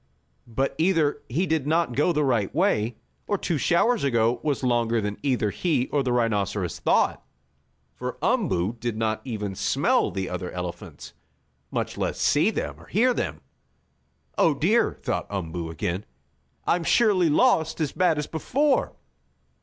[0.47, 2.95] But either he did not go the right way,
[3.27, 7.23] or two showers ago was longer than either he or the rhinoceros thought,
[7.93, 11.13] for Umboo did not even smell the other elephants,
[11.69, 13.41] much less see them or hear them.
[14.39, 16.03] "Oh, dear!" thought Umboo again.
[16.65, 18.93] "I'm surely lost as bad as before!